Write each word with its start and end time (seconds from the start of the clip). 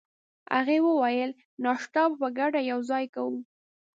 هغې 0.55 0.77
وویل: 0.87 1.31
ناشته 1.63 2.01
به 2.09 2.15
په 2.19 2.27
ګډه 2.37 2.61
یوځای 2.71 3.05
کوو. 3.13 3.37